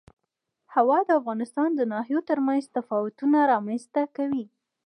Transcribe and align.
هوا 0.75 0.99
د 1.05 1.09
افغانستان 1.19 1.69
د 1.75 1.81
ناحیو 1.93 2.19
ترمنځ 2.29 2.63
تفاوتونه 2.77 3.37
رامنځ 3.51 3.83
ته 3.93 4.01
کوي. 4.15 4.45